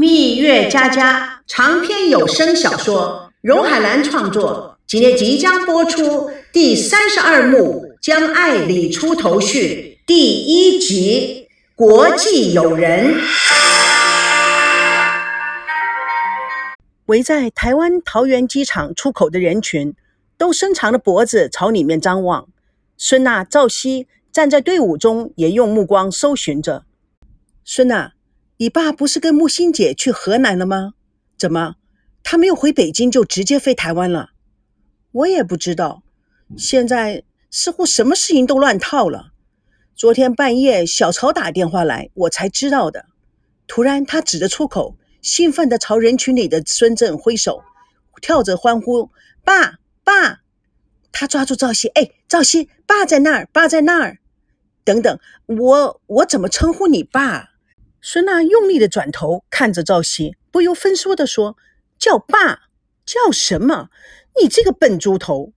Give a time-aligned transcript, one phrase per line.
[0.00, 13.12] 蜜月佳佳长篇有声小说，荣海兰创作，今天即将播出第三十二幕《将爱理出头绪》第一集《国际友人》。
[17.06, 19.96] 围在台湾桃园机场出口的人群，
[20.36, 22.46] 都伸长了脖子朝里面张望。
[22.96, 26.84] 孙娜、赵熙站在队伍中，也用目光搜寻着。
[27.64, 28.12] 孙娜。
[28.60, 30.94] 你爸不是跟木心姐去河南了吗？
[31.38, 31.76] 怎么，
[32.24, 34.30] 他没有回北京就直接飞台湾了？
[35.12, 36.02] 我也不知道。
[36.56, 37.22] 现在
[37.52, 39.32] 似乎什么事情都乱套了。
[39.94, 43.06] 昨天半夜小曹打电话来，我才知道的。
[43.68, 47.62] 突然，他指着出口，兴奋地朝人群里的孙振挥手，
[48.20, 49.12] 跳着欢呼
[49.44, 50.40] ：“爸爸！”
[51.12, 54.18] 他抓住赵熙：“哎，赵熙，爸在那儿，爸在那儿。”
[54.82, 57.50] 等等，我我怎么称呼你爸？
[58.00, 61.56] 孙娜用力的转头看着赵熙，不由分说的说
[61.98, 62.68] ：“叫爸，
[63.04, 63.90] 叫什么？
[64.40, 65.52] 你这个笨猪头！”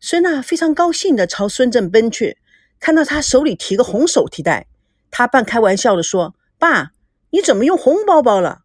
[0.00, 2.38] 孙娜非常高兴的朝孙正奔去，
[2.80, 4.66] 看到他手里提个红手提袋，
[5.10, 6.90] 他半开玩笑的说：“爸，
[7.30, 8.62] 你怎么用红包包了？”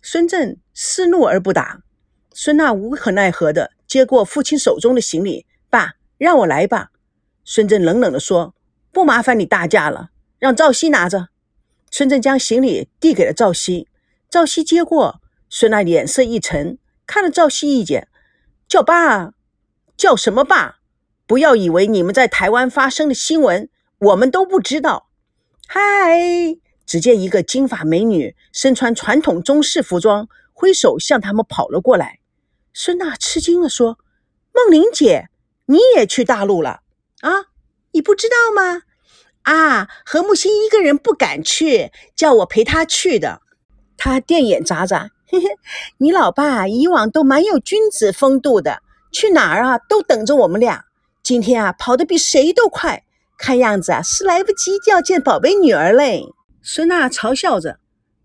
[0.00, 1.82] 孙正思怒而不答。
[2.32, 6.90] 孙娜无可奈何的接过父亲手中的行李：“爸，让我来吧。”
[7.44, 8.54] 孙正冷冷的说
[8.90, 10.08] ：“不麻烦你大驾了，
[10.38, 11.28] 让赵熙拿着。”
[11.96, 13.86] 孙正将行李递给了赵熙，
[14.28, 18.08] 赵熙接过，孙娜脸色一沉，看了赵熙一眼，
[18.66, 19.34] 叫爸，
[19.96, 20.78] 叫什么爸？
[21.24, 25.08] 不要以为你们在台湾发生的新闻，我们都不知道。
[25.68, 26.56] 嗨！
[26.84, 32.18] 只见一个金发美女，身穿传统中式服装，挥手向他们跑了过来。
[32.72, 34.00] 孙娜吃惊地说
[34.52, 35.28] ：“梦玲姐，
[35.66, 36.80] 你也去大陆了
[37.20, 37.30] 啊？
[37.92, 38.82] 你不知道吗？”
[39.44, 43.40] 啊，何木星一个人不敢去，叫我陪他去的。
[43.96, 45.46] 他电眼眨眨，嘿嘿，
[45.98, 48.80] 你老爸以往都蛮有君子风度的，
[49.12, 50.84] 去哪儿啊都等着我们俩。
[51.22, 53.04] 今天啊，跑得比谁都快，
[53.38, 56.24] 看样子啊是来不及要见宝贝女儿嘞。
[56.62, 57.78] 孙娜嘲笑着：“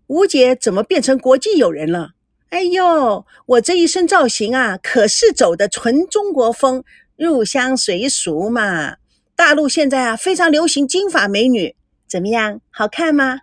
[0.08, 2.10] 吴姐怎么变成国际友人了？
[2.48, 6.82] 哎呦，我这一身造型啊，可是走的纯中国风，
[7.16, 8.96] 入乡随俗嘛。”
[9.40, 11.74] 大陆现在啊非常流行金发美女，
[12.06, 12.60] 怎么样？
[12.68, 13.40] 好看吗？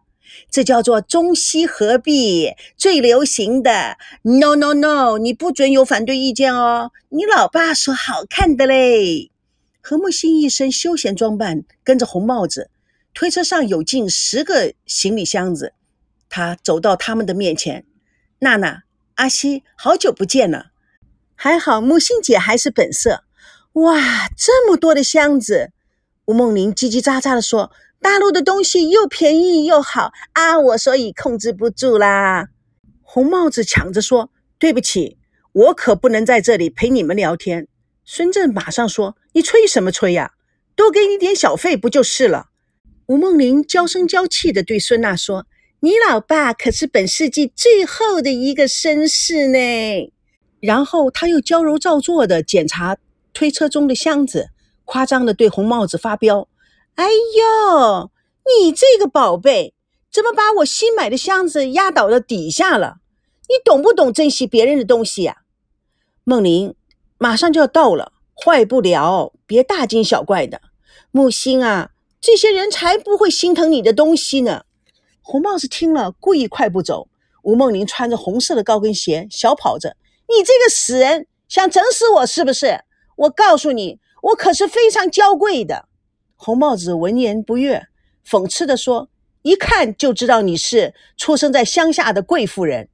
[0.52, 3.98] 这叫做中西合璧，最流行的。
[4.22, 6.92] No No No，你不准有反对意见哦。
[7.10, 9.32] 你老爸说好看的嘞。
[9.82, 12.70] 何木心一身休闲装扮，跟着红帽子，
[13.16, 15.74] 推车上有近十个行李箱子。
[16.30, 17.84] 他走到他们的面前，
[18.42, 18.84] 娜娜、
[19.16, 20.68] 阿西，好久不见了。
[21.34, 23.24] 还好木心姐还是本色。
[23.74, 25.72] 哇，这么多的箱子！
[26.28, 27.72] 吴梦玲叽叽喳喳地说
[28.04, 32.50] ：“大陆的东西又便宜又好啊，我所以控制不住啦。”
[33.02, 34.30] 红帽子抢着说
[34.60, 35.18] ：“对不起，
[35.54, 37.70] 我可不能在这里陪你们聊天。”
[38.04, 40.34] 孙正马上说：“你吹什么吹呀？
[40.76, 42.48] 多给你点小费不就是了？”
[43.08, 45.48] 吴梦玲娇声娇气地对孙娜说
[45.80, 50.12] ：“你老爸可是本世纪最后的一个绅士呢。”
[50.60, 52.98] 然后他又娇柔造作地检查
[53.32, 54.50] 推车中的箱子。
[54.88, 56.48] 夸张的对红帽子发飙
[56.96, 58.10] ：“哎呦，
[58.46, 59.74] 你这个宝贝，
[60.10, 63.00] 怎么把我新买的箱子压倒到底下了？
[63.50, 65.40] 你懂不懂珍惜别人的东西呀？”
[66.24, 66.74] 梦玲
[67.18, 70.62] 马上就要到了，坏不了，别大惊小怪的。
[71.12, 74.64] 木星啊，这些人才不会心疼你的东西呢。
[75.22, 77.10] 红帽子听了，故意快步走。
[77.44, 79.98] 吴梦玲穿着红色的高跟鞋，小跑着
[80.34, 82.86] ：“你这个死人，想整死我是不是？
[83.18, 85.88] 我告诉你。”我可是非常娇贵的。
[86.36, 87.88] 红帽子闻言不悦，
[88.26, 89.10] 讽刺地说
[89.44, 92.90] ：“一看就知道你是出生在乡下的贵妇人。”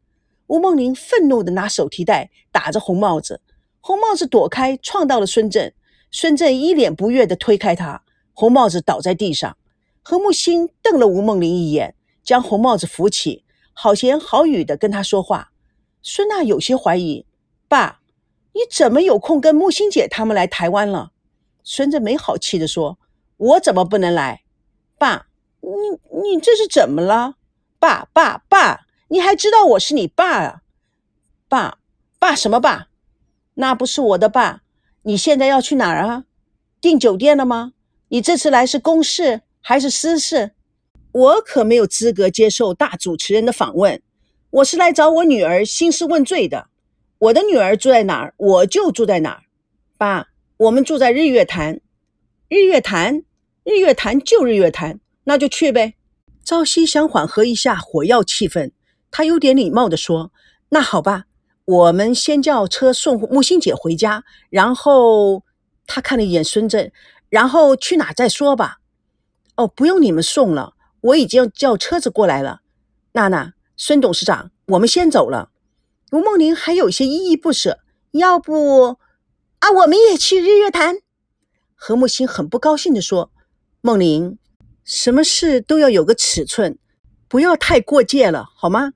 [0.47, 3.41] 吴梦玲愤怒地拿手提袋打着红帽子，
[3.81, 5.73] 红帽子躲开，撞到了孙振。
[6.11, 9.57] 孙振一脸不悦地推开他，红帽子倒在地上。
[10.03, 15.51] 何木星瞪了吴梦玲一眼，将红帽子扶起，好言好语地跟他说话。
[16.03, 17.25] 孙娜有些怀疑
[17.67, 18.01] ：“爸，
[18.51, 21.09] 你怎么有空跟木星姐他们来台湾了？”
[21.63, 22.99] 孙子没好气地说
[23.37, 24.43] ：“我怎么不能来？
[24.97, 25.27] 爸，
[25.61, 25.69] 你
[26.33, 27.35] 你这是怎么了？
[27.79, 30.61] 爸爸爸，你还知道我是你爸啊？
[31.47, 31.79] 爸
[32.19, 32.89] 爸什么爸？
[33.55, 34.61] 那不是我的爸。
[35.03, 36.25] 你现在要去哪儿啊？
[36.81, 37.73] 订酒店了吗？
[38.09, 40.51] 你这次来是公事还是私事？
[41.11, 44.01] 我可没有资格接受大主持人的访问。
[44.49, 46.67] 我是来找我女儿兴师问罪的。
[47.19, 49.43] 我的女儿住在哪儿，我就住在哪儿。
[49.97, 50.27] 爸。”
[50.57, 51.81] 我们住在日月潭，
[52.47, 53.23] 日月潭，
[53.63, 55.95] 日月潭就日月潭，那就去呗。
[56.43, 58.71] 朝夕想缓和一下火药气氛，
[59.09, 60.31] 他有点礼貌地说
[60.69, 61.25] ：“那好吧，
[61.65, 65.43] 我们先叫车送木星姐回家，然后
[65.87, 66.91] 他看了一眼孙正，
[67.29, 68.77] 然后去哪再说吧。”
[69.55, 72.61] 哦，不用你们送了，我已经叫车子过来了。
[73.13, 75.49] 娜娜，孙董事长，我们先走了。
[76.11, 77.79] 吴梦玲还有些依依不舍，
[78.11, 78.97] 要不
[79.63, 80.97] 啊，我们也去日月潭。
[81.73, 83.31] 何木星很不高兴地说
[83.79, 84.37] ：“梦玲，
[84.83, 86.77] 什么事都要有个尺寸，
[87.29, 88.91] 不要太过界了，好吗？”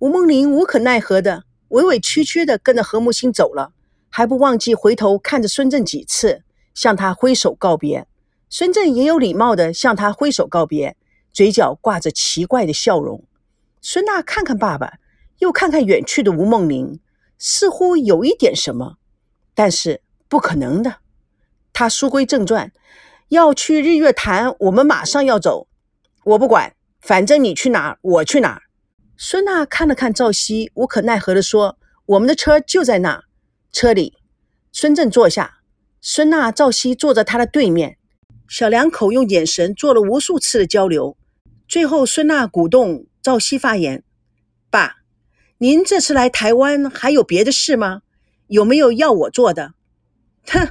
[0.00, 3.72] 吴梦玲无可奈何的委委屈屈的跟着何木星走了，
[4.08, 6.42] 还不忘记回头看着孙正几次，
[6.74, 8.08] 向他挥手告别。
[8.50, 10.96] 孙正也有礼貌的向他挥手告别，
[11.32, 13.22] 嘴角挂着奇怪的笑容。
[13.80, 14.94] 孙娜看看爸爸，
[15.38, 16.98] 又看看远去的吴梦玲，
[17.38, 18.96] 似乎有一点什么，
[19.54, 20.96] 但是不可能的。
[21.72, 22.72] 他书归正传，
[23.28, 25.68] 要去日月潭，我们马上要走。
[26.24, 28.62] 我不管，反正你去哪儿，我去哪儿。
[29.16, 33.24] 孙娜看了看赵熙，无可奈何地说：“我们的车就在那
[33.72, 34.14] 车里。”
[34.72, 35.58] 孙正坐下，
[36.00, 37.96] 孙娜、赵熙坐在他的对面。
[38.48, 41.16] 小两口用眼神做了无数次的交流，
[41.66, 44.02] 最后孙娜鼓动赵熙发言
[44.70, 44.96] ：“爸，
[45.58, 48.02] 您这次来台湾还有别的事吗？
[48.46, 49.74] 有没有要我做的？”
[50.50, 50.70] 哼，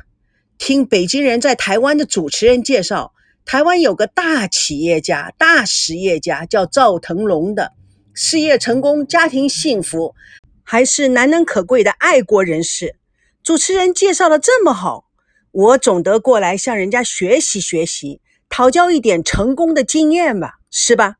[0.57, 3.13] 听北京人在台湾的主持人介绍，
[3.45, 7.73] 台湾有个大企业家、大实业家叫赵腾龙的，
[8.13, 10.15] 事业成功，家庭幸福，
[10.63, 12.95] 还是难能可贵的爱国人士。
[13.43, 15.05] 主持人介绍的这么好。
[15.51, 21.15] 我总得过来向人家学习学习，讨教一点成功的经验吧，是吧？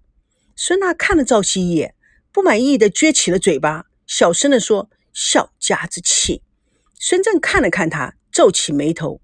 [0.56, 1.95] 孙娜看了赵熙一眼，
[2.31, 6.44] 不满意的撅起了嘴巴，小声的说：“小家子气。”
[7.00, 9.19] 孙正看了看他，皱起眉头：“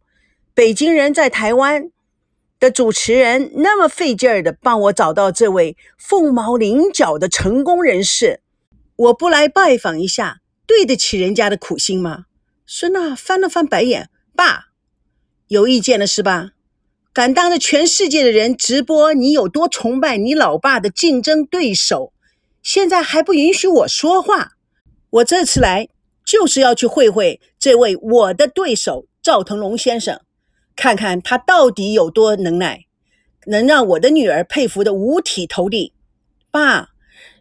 [0.56, 1.92] 北京人在台湾
[2.60, 8.42] 的主持人那么费劲儿的帮我找到这位凤毛麟角的成功人士，
[8.96, 12.26] 我不来拜访一下，对得起人家的苦心吗？”
[12.66, 14.70] 孙娜翻了翻白眼：“爸。”
[15.48, 16.54] 有意见了是吧？
[17.14, 22.14] 敢当着全世界的人直播你有多崇拜你老爸的竞争对手，
[22.64, 24.54] 现在还不允许我说话？
[25.12, 25.90] 我这次来
[26.26, 30.20] 就是要去会会这位我的对手赵腾龙先生，
[30.76, 32.88] 看看他到底有多能耐，
[33.46, 35.94] 能让我的女儿佩服的五体投地。
[36.52, 36.90] 爸，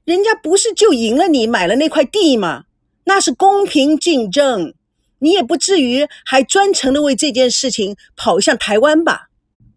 [0.04, 2.66] 人家不是就赢了你买了那块地吗？
[3.06, 4.74] 那是公平竞争。
[5.18, 9.26] 你也不至于还专程的为这件事情跑向台湾吧？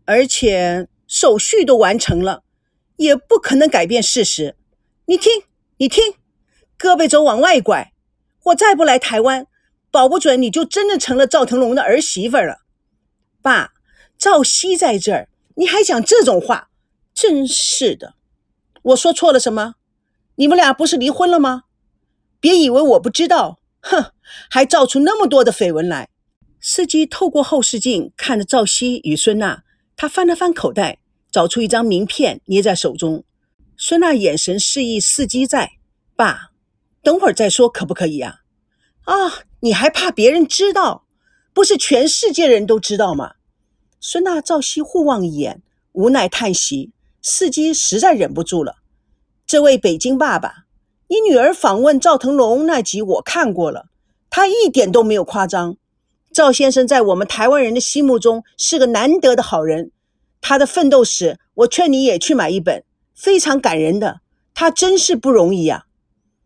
[0.06, 2.44] 而且手续都完成了，
[2.98, 4.56] 也不可能改变事实。
[5.08, 5.42] 你听，
[5.78, 6.14] 你听，
[6.78, 7.94] 胳膊肘往外拐，
[8.44, 9.48] 我再不来台湾，
[9.96, 12.66] 保不准你就真的成了赵腾龙的儿媳妇了。
[13.42, 13.72] 爸，
[14.18, 16.70] 赵熙在这儿，你还讲这种话，
[17.14, 18.16] 真是的。
[18.84, 19.76] 我说错了什么？
[20.36, 21.64] 你们俩不是离婚了吗？
[22.42, 23.62] 别以为我不知道。
[23.80, 24.12] 哼，
[24.50, 26.10] 还造出那么多的绯闻来。
[26.60, 29.64] 司机透过后视镜看着赵熙与孙娜，
[29.96, 31.00] 他翻了翻口袋，
[31.32, 33.24] 找出一张名片捏在手中。
[33.78, 35.72] 孙娜眼神示意司机在。
[36.18, 36.50] 爸，
[37.02, 38.42] 等会儿再说，可不可以啊？
[39.06, 39.14] 啊，
[39.66, 41.06] 你还怕别人知道？
[41.52, 43.32] 不是全世界人都知道吗？
[44.00, 45.64] 孙娜、赵熙互望一眼，
[45.94, 46.92] 无奈叹息。
[47.24, 48.76] 司机实在忍不住了。
[49.48, 50.66] 这位北京爸爸。
[51.08, 53.88] 你女儿访问赵腾龙那集我看过了，
[54.30, 55.78] 他一点都没有夸张。
[56.32, 59.89] 赵先生在我们台湾人的心目中是个难得的好人，
[60.42, 62.84] 他的奋斗史我劝你也去买一本，
[63.16, 64.22] 非常感人的。
[64.54, 65.86] 他真是不容易啊！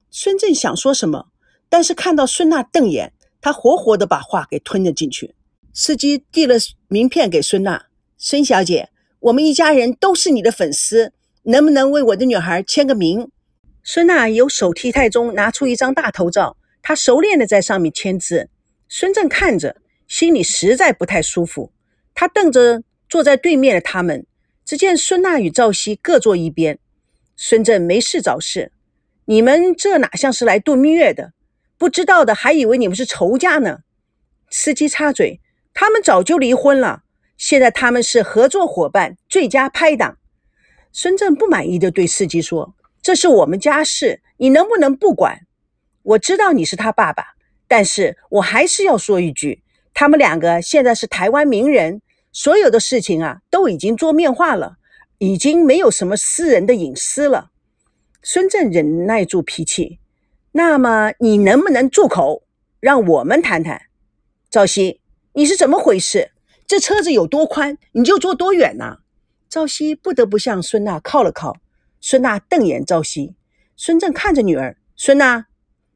[0.09, 1.27] 孙正想说什么，
[1.69, 5.35] 但是看到孙娜瞪眼，他活活的把话给吞了进去。
[5.73, 6.55] 司机递了
[6.87, 7.85] 名片给孙娜
[8.17, 13.29] ：“孙小姐，我们一家人都是你的粉丝，能不能为我的女孩签个名？”
[13.83, 18.49] 孙娜由手提袋中拿出一张大头照，她熟练的在上面签字。
[18.87, 19.77] 孙正看着，
[20.07, 21.71] 心里实在不太舒服。
[22.13, 24.25] 他瞪着坐在对面的他们，
[24.65, 26.79] 只见孙娜与赵熙各坐一边。
[27.37, 28.73] 孙正没事找事，
[29.25, 31.31] 你们这哪像是来度蜜月的？
[31.79, 33.79] 不知道的还以为你们是仇家呢。
[34.51, 35.39] 司机插嘴
[35.73, 37.03] ：“他们早就离婚了，
[37.37, 40.17] 现在他们是合作伙伴，最佳拍档。”
[40.91, 42.75] 孙正不满意的对司机说。
[43.01, 45.47] 这是我们家事，你能不能不管？
[46.03, 47.23] 我知道你是他爸爸，
[47.65, 52.01] 但是我还是要说一句：他们两个现在是台湾名人，
[52.33, 54.75] 所有的事情啊都已经桌面化了，
[55.17, 57.51] 已经没有什么私人的隐私了。
[58.21, 59.99] 孙正忍耐住脾气，
[60.59, 62.43] 那么你能不能住口，
[62.81, 63.83] 让我们谈谈？
[64.49, 64.99] 赵熙，
[65.31, 66.31] 你是怎么回事？
[66.67, 68.97] 这车子有多宽，你就坐多远呐？
[69.47, 71.55] 赵熙不得不向孙娜靠了靠。
[72.01, 73.35] 孙娜瞪眼赵熙，
[73.77, 75.45] 孙正看着女儿，孙娜。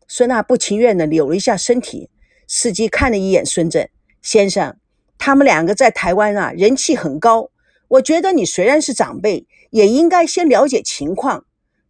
[0.07, 2.09] 孙娜不情愿地扭了一下身体。
[2.47, 3.85] 司机看了一眼孙正
[4.21, 4.77] 先生，
[5.17, 7.49] 他们两个在台湾啊人气很高。
[7.89, 11.43] 我觉得你虽然是长辈，也应该先了解情况。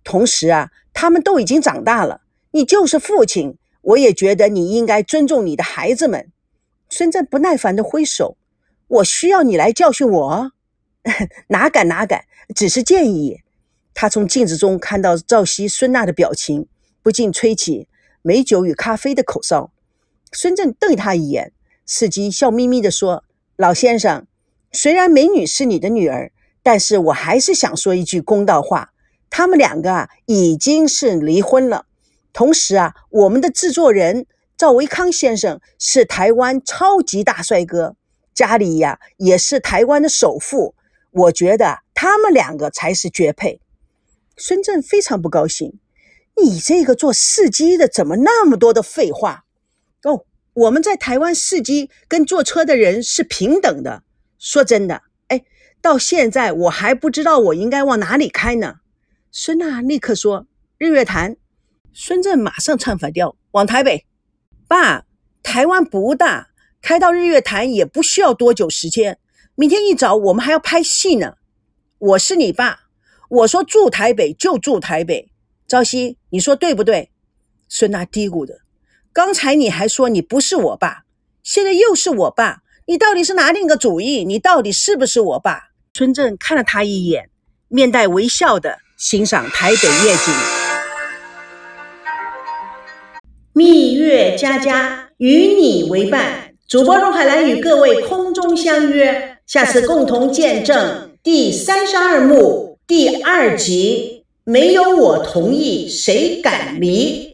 [0.03, 2.21] 同时啊，他们都已经长大了，
[2.55, 6.31] 你就是父亲，我也觉得你应该尊重你的孩子们。
[6.87, 8.37] 孙正不耐烦地挥手
[8.87, 10.51] ：“我需要你来教训我？
[11.49, 13.41] 哪敢哪敢，只是建议。”
[13.95, 16.67] 他从镜子中看到赵熙、孙娜的表情，
[17.01, 17.87] 不禁吹起。
[18.21, 19.71] 美酒与咖啡的口哨，
[20.31, 21.53] 孙正瞪他一眼。
[21.87, 23.23] 司机笑眯眯地说
[23.57, 24.27] ：“老先生，
[24.71, 26.31] 虽然美女是你的女儿，
[26.61, 28.93] 但是我还是想说一句公道话。
[29.31, 31.87] 他们两个，已经是离婚了。
[32.33, 34.25] 同时啊，我们的制作人
[34.57, 37.95] 赵维康先生是台湾超级大帅哥，
[38.33, 40.75] 家里呀也是台湾的首富。
[41.11, 43.61] 我觉得他们两个才是绝配。”
[44.35, 45.79] 孙正非常不高兴。
[46.35, 49.45] 你这个做司机的怎么那么多的废话？
[50.01, 54.01] 哦，我们在台湾司机跟坐车的人是平等的。
[54.39, 55.43] 说真的，哎，
[55.79, 58.77] 到现在我还不知道我应该往哪里开呢。
[59.31, 60.47] 孙娜立刻说
[60.79, 61.35] ：“日月潭。”
[61.93, 64.05] 孙正马上唱反调：“往台北。”
[64.67, 65.05] 爸，
[65.43, 66.49] 台湾不大，
[66.81, 69.19] 开到日月潭也不需要多久时间。
[69.55, 71.35] 明天一早我们还要拍戏呢。
[71.99, 72.79] 我是你爸，
[73.29, 75.31] 我说住台北就住台北。
[75.67, 77.11] 朝夕，你说对不对？
[77.69, 78.61] 孙娜嘀咕的。
[79.11, 81.03] 刚才你还说你不是我爸，
[81.43, 84.25] 现在又是我爸，你到底是哪里个主意？
[84.25, 85.69] 你到底是不是我爸？
[85.93, 87.29] 孙正看了他一眼，
[87.67, 90.62] 面带微笑的欣赏台北夜景。
[93.55, 104.23] 蜜月佳佳与你为伴，主播荣海兰与各位空中相约，下次共同见证第三十二幕第二集。
[104.43, 107.21] 没有我同意，谁敢离？